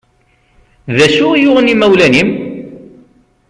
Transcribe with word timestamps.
D 0.95 0.97
acu 1.05 1.27
i 1.33 1.39
yuɣen 1.43 1.71
imawlan-im? 1.73 2.29